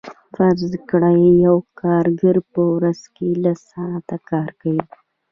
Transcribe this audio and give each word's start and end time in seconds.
فرض 0.35 0.61
کړئ 0.89 1.21
یو 1.45 1.57
کارګر 1.81 2.35
په 2.51 2.61
ورځ 2.73 2.99
کې 3.15 3.27
لس 3.43 3.59
ساعته 3.71 4.17
کار 4.29 4.49
کوي 4.61 4.83